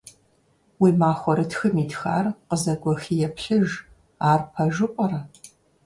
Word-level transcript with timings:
Уи 0.81 0.91
махуэрытхым 0.99 1.75
итхар 1.83 2.25
къызэгуэхи 2.47 3.15
еплъыж, 3.27 3.69
ар 4.29 4.41
пэжу 4.51 4.87
пӀэрэ? 4.93 5.19